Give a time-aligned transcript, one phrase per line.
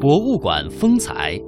[0.00, 1.40] 博物馆风采。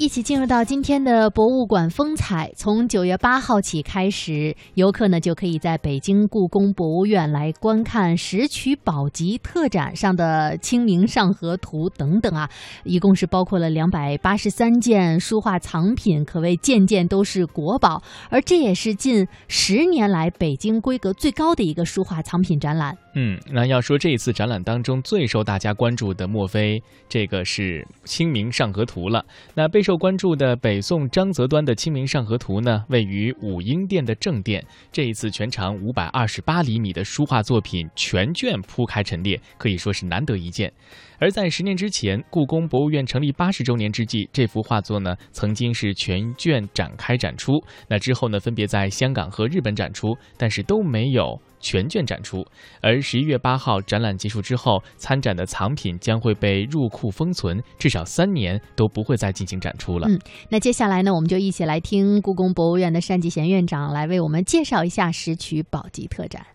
[0.00, 2.50] 一起进入到今天的博物馆风采。
[2.56, 12.48] 从九月八号起开始，游客呢就可以在北京故宫博物院来观看石渠宝笈特展上的《清明上河图》等等啊，
[12.84, 18.02] 一共是包括了两百八十三件书画藏品，可谓件件都是国宝。
[18.30, 22.96] 而这也是近十年来北京规格最高的一个书画藏品展览。
[23.14, 29.24] 嗯，那要说这一次展览当中最受大家关注的，莫非这个是《清明上河图》了？
[29.52, 34.64] 那备受关注的北宋张择端的《清明上河图》呢，位于武英殿的正殿。
[34.92, 40.72] 这一次全长五百二十八厘米的书画作品全卷铺开陈列，可以说是难得一见。
[41.18, 47.60] 而在十年之前，故宫博物院成立八十周年之际，这幅画作呢曾经是全卷展开展出。
[47.88, 52.44] 那之后呢，分别在香港和日本展出，但是都没有全卷展出。
[52.80, 60.08] 而十一月八号展览结束之后，参展的藏品将会被入库封存，至少三年都不会再进行展出了。
[60.08, 66.46] 嗯，那接下来呢，我们就一起来听故宫博物院的单霁贤院长来为我们介绍一下石渠宝笈特展。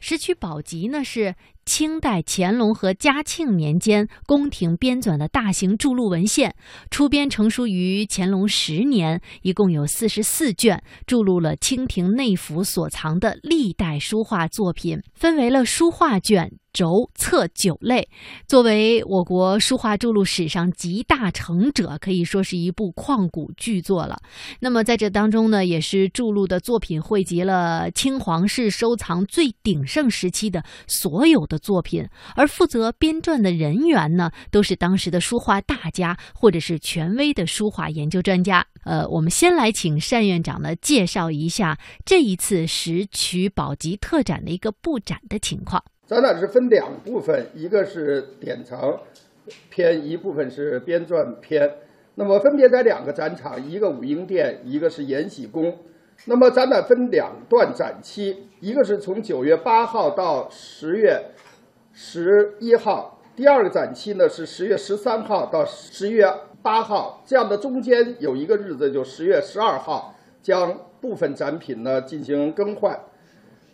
[0.00, 1.34] 石渠宝笈呢是。
[1.64, 6.54] 清代乾隆和嘉庆年间宫廷编纂的大型著录文献，
[6.90, 16.52] 出编成书于乾隆十年，一共有四十四卷，著录了清廷内府所藏的历代书画作品，分为了书画卷。
[16.74, 18.08] 轴册九类，
[18.48, 24.18] 作为我国书画著录史上集大成者，可以说是一部旷古巨作了。
[24.58, 38.66] 那么在这当中呢，也是著录的作品汇集了清皇室收藏最鼎盛时期的所有的作品，而负责编撰的人员呢，都是当时的书画大家或者是权威的书画研究专家。
[38.84, 45.82] 呃，我们先来请单院长呢介绍一下这一次石渠宝笈特展的一个布展的情况。
[46.06, 49.00] 展览是分两部分，一个是典藏
[49.70, 51.70] 篇，一部分是编撰篇。
[52.16, 55.78] 那么分别在两个展场，一个武英殿，一个是延禧宫。
[56.26, 61.20] 那么展览分两段展期，一个是从九月八号到十月
[61.96, 66.28] 十一号，第二个展期呢是十月十三号到十月
[66.60, 67.22] 八号。
[67.24, 70.12] 这样的中间有一个日子，就十月十二号，
[70.42, 72.98] 将部分展品呢进行更换。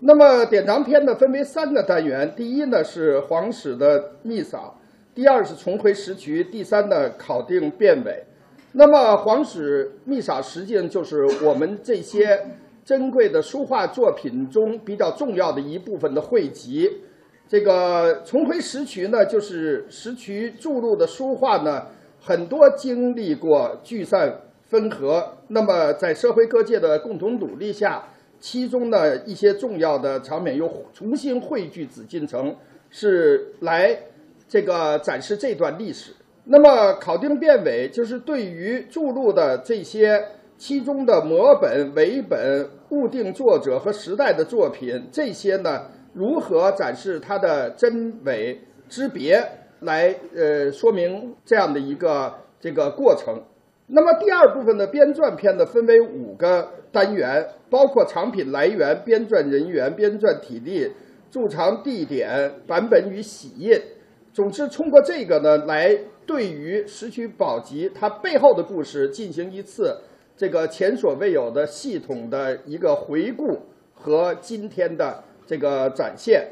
[0.00, 2.34] 那么典藏篇呢，分为三个单元。
[2.34, 4.80] 第一呢是皇室的秘扫，
[5.14, 8.24] 第二是重回时渠，第三呢考定辨伪。
[8.72, 12.46] 那么皇室秘扫实际上就是我们这些
[12.84, 17.02] 珍贵的书画作品中比较重要的一部分的汇集。
[17.48, 21.86] 这个重回石渠呢，就是石渠注录的书画呢，
[22.20, 25.38] 很多经历过聚散分合。
[25.48, 28.04] 那么在社会各界的共同努力下。
[28.40, 32.54] 其中呢，一些重要的场面又重新汇聚紫禁城，
[32.88, 33.98] 是来
[34.46, 36.12] 这个展示这段历史。
[36.44, 40.22] 那么考定辨伪，就是对于著录的这些
[40.56, 45.86] 其中的摹本、伪本、误定作者和时代的作品，这些呢，
[46.18, 49.40] 如何展示它的真伪之别，
[49.82, 53.40] 来呃说明这样的一个这个过程。
[53.86, 60.90] 那么第二部分的编撰篇呢，分为五个单元，包括藏品来源、编撰人员、编撰体例、
[61.30, 63.80] 贮藏地点、版本与洗印。
[64.32, 65.96] 总之，通过这个呢，来
[66.26, 69.96] 对于石渠宝笈它背后的故事进行一次
[70.36, 73.60] 这个前所未有的系统的一个回顾
[73.94, 76.46] 和今天的这个展现。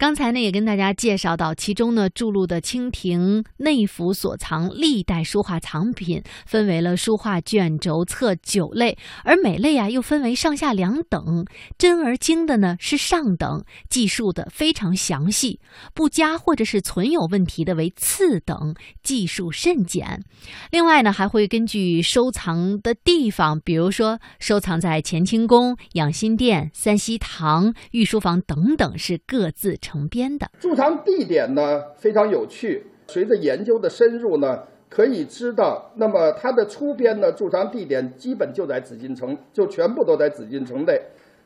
[0.00, 11.44] 刚才呢也跟大家介绍到，其中呢注录的清廷内府所藏历代书画藏品，分为了书画卷轴册九类，而每类啊又分为上下两等，
[11.76, 15.58] 真而精的呢是上等，记述的非常详细；
[15.92, 20.24] 不佳或者是存有问题的为次等，记述甚简。
[20.70, 29.89] 另外呢还会根据收藏的地方，比如说收藏在乾清宫、养心殿、三希堂、御书房等等，是各自成。
[29.90, 32.86] 成编的驻藏地点呢非常有趣。
[33.08, 40.96] 随着研究的深入呢，可以知道，那么它的出编呢驻藏地点基本就在紫禁城，就全部都在紫禁城内。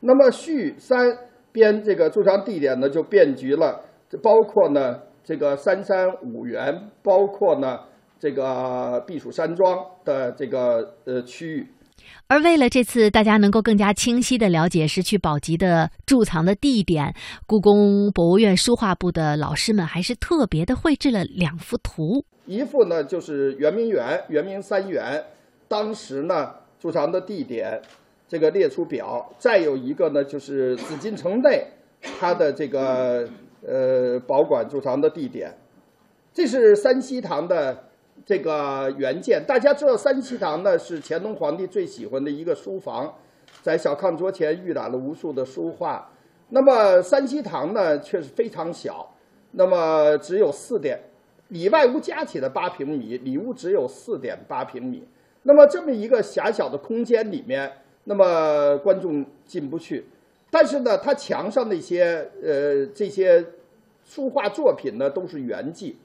[0.00, 1.18] 那么续三
[1.52, 3.82] 编这个驻藏地点呢就遍及了，
[4.22, 7.80] 包括呢这个三山五园，包括呢
[8.18, 11.66] 这个避暑山庄的这个呃区域。
[12.26, 17.14] 而为了这次大家能够更加清晰的了解失去宝笈的贮藏的地点，
[17.46, 22.24] 故宫博物院书画部的老师们还是特别的绘制了两幅图。
[22.46, 25.24] 一幅呢就是圆明园、圆明三园，
[25.68, 27.80] 当时呢贮藏的地点，
[28.28, 31.66] 这个列出表；再有一个呢就是紫禁城内，
[32.20, 33.28] 它的这个
[33.66, 35.52] 呃保管贮藏的地点。
[36.32, 37.89] 这是三希堂的。
[38.26, 43.14] 这个原件，大家知道三希堂呢是乾隆皇帝最喜欢的一个书房，
[43.62, 46.10] 在小炕桌前预览了无数的书画。
[46.50, 49.14] 那么三希堂呢却是非常小，
[49.52, 51.00] 那么只有四点
[51.48, 55.06] 里外屋加起来八平米，里屋只有四点八平米。
[55.42, 57.72] 那么这么一个狭小的空间里面，
[58.04, 60.04] 那么观众进不去。
[60.50, 63.44] 但是呢，它墙上那些呃这些
[64.04, 65.96] 书画作品呢都是原迹。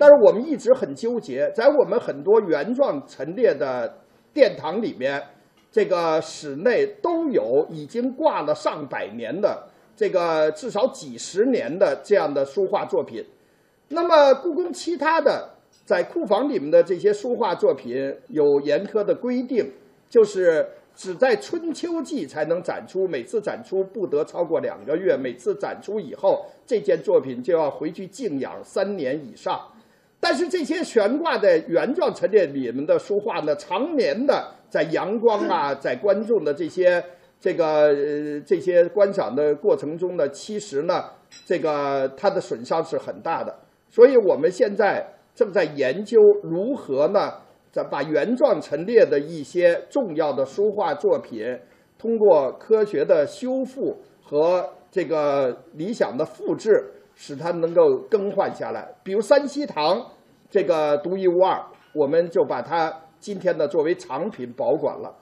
[0.00, 3.98] 但是我们一直很纠结，在我们很多原状陈列的
[4.32, 5.22] 殿堂里面，
[5.70, 13.22] 这个室内都有已经挂了上百年的这个至少几十年的这样的书画作品。
[13.88, 15.50] 那么故宫其他的
[15.84, 19.70] 在库房里面的这些书画作品有严苛的规定，
[20.08, 29.60] 就是只在春秋季才能展出，每次展出不得超过两个月，每次展出以后这件作品就要回去静养三年以上。
[30.22, 37.02] 但是这些悬挂在原状陈列里面的书画呢，常年的在阳光啊， 在观众的这些
[37.40, 41.04] 这个呃这些观赏的过程中呢，其实呢，
[41.46, 43.54] 这个它的损伤是很大的。
[43.88, 47.32] 所以我们现在正在研究如何呢，
[47.72, 51.58] 在把原状陈列的一些重要的书画作品，
[51.98, 56.92] 通过科学的修复和这个理想的复制。
[57.22, 60.02] 使它能够更换下来，比如三希堂
[60.48, 61.62] 这个独一无二，
[61.92, 65.14] 我们就把它今天呢作为藏品保管了，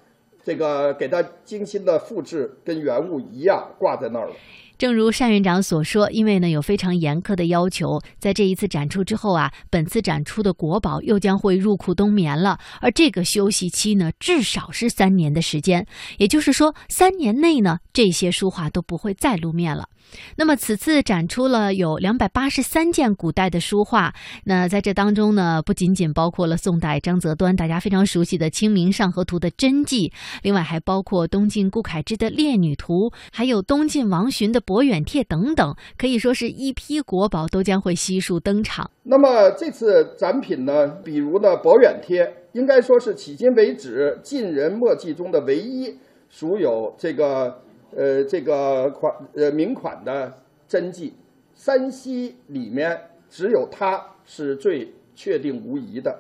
[0.44, 4.34] 这个给它精心的复制，跟原物一样挂在那儿了。
[4.78, 15.84] 正如单院长所说，因为呢有非常严苛的要求，在这一次展出之后啊，本次展出的国宝又将会入库冬眠了，而这个休息期呢至少是三年的时间，
[16.19, 19.88] 也就是说三年内呢这些书画都不会再露面了。
[20.36, 24.14] 那么此次展出了有两百八十三件古代的书画，
[24.44, 30.10] 那在这当中呢，不仅仅包括了宋代张择端大家非常熟悉的《清明上河图》的真迹，
[30.42, 38.90] 另外还包括东晋顾恺之的《列女图》，还有东晋王洵的《博远帖》等等，可以说是一批国宝都将会悉数登场。
[39.04, 45.96] 那么这次展品呢，比如呢《博远帖》，应该说是迄今为止晋人墨迹中的唯一
[46.28, 47.62] 属有这个。
[47.96, 50.30] 呃，这个款呃名款的
[50.66, 51.14] 真迹，
[51.54, 52.94] 山西里面
[53.30, 56.14] 只有它是最确定无疑的。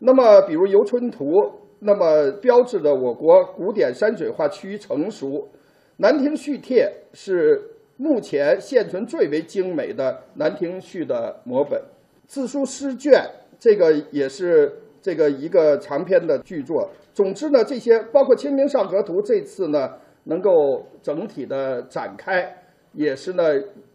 [0.00, 1.24] 那么，比如《游春图》，
[1.78, 5.28] 那么标志着我国古典山水画趋于成熟。
[6.00, 7.60] 《兰亭序帖》是
[7.98, 11.78] 目前现存最为精美的《兰亭序》的摹本。
[12.26, 13.22] 自书诗卷，
[13.58, 16.88] 这个也是这个一个长篇的巨作。
[17.12, 19.90] 总之呢，这些包括《清明上河图》，这次呢。
[20.24, 22.54] 能够整体的展开，
[22.92, 23.42] 也是呢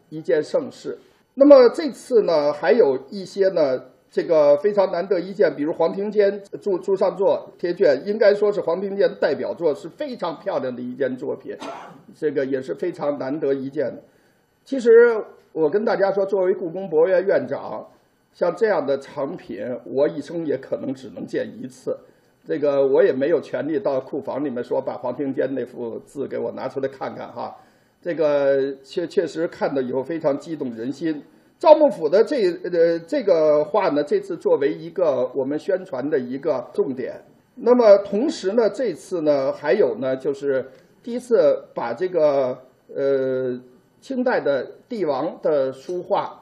[0.08, 0.98] 一件盛事。
[1.34, 3.80] 那么这次呢，还有一些呢，
[4.10, 11.54] 这个非常难得一见，比如黄庭坚注注上作贴卷，应该说是黄庭坚代表作，是非常漂亮的一件作品，
[12.14, 14.02] 这个也是非常难得一见的。
[14.64, 14.90] 其实
[15.52, 17.86] 我跟大家说，作为故宫博物院院长，
[18.32, 21.98] 像这样的藏品，我一生也可能只能见一次。
[22.44, 27.54] 这个我也没有权利到库房里面说把黄庭坚那幅字给我拿出来看看哈，
[28.00, 31.22] 这个确确实看到以后非常激动人心。
[31.58, 37.20] 赵幕府的这呃这个画呢，这次作为一个我们宣传的一个重点。
[37.54, 40.64] 那么同时呢，这次呢还有呢就是
[41.02, 42.58] 第一次把这个
[42.94, 43.58] 呃
[44.00, 46.40] 清代的帝王的书画，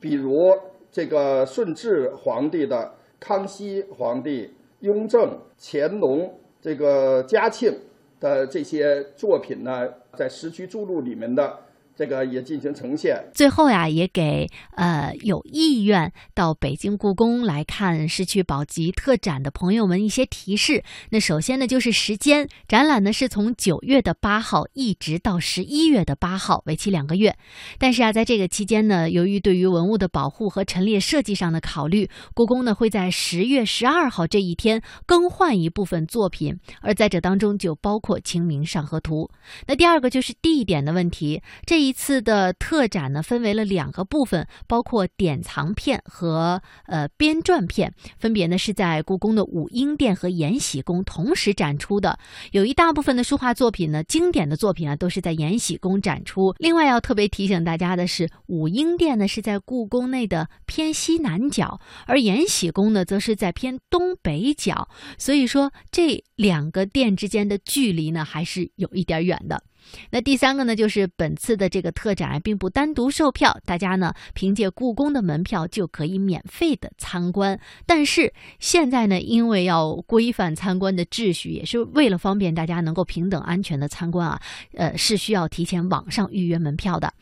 [0.00, 0.52] 比如
[0.90, 4.52] 这个顺治皇帝的、康熙皇帝。
[4.80, 7.72] 雍正、乾隆、这个嘉庆
[8.20, 11.58] 的这些作品呢，在《石渠注录》里面的。
[11.96, 13.24] 这个也进行呈现。
[13.32, 20.84] 最后呀，也给呃有意愿到北京故宫来看石渠宝笈特展的朋友们一些提示。
[21.08, 27.34] 那首先呢，就是时间，展览呢是从九月的八号一直到十一月的八号，为期两个月。
[27.78, 39.30] 但是啊，在这个期间呢，由于对于文物的保护和陈列设计上的考虑，故宫呢会在十月十二号这一天更换一部分作品，而在这当中就包括《清明上河图》。
[39.66, 41.85] 那第二个就是地点的问题，这。
[41.86, 52.18] 一次的特展呢，分为了两个部分，包括典藏片和呃编撰片，分别呢是在故宫的武英殿和延禧宫同时展出的。
[52.50, 56.54] 有一大部分的书画作品呢，经典的作品啊，都是在延禧宫展出。
[56.58, 64.88] 另外要特别提醒大家的是，武英殿呢是在故宫内的偏西南角，而延禧宫呢则是在偏东北角，
[65.18, 69.62] 所以说这两个殿之间的距离呢还是有一点远的。
[70.10, 77.58] 那第三个呢，就是本次的这个特展并不单独售票，大家呢凭借故宫的门票就可以免费的参观。
[77.86, 84.40] 但是现在呢，因为要规范参观的秩序，也是为了方便大家能够平等安全的参观啊，
[84.74, 87.12] 呃，是需要提前网上预约门票的。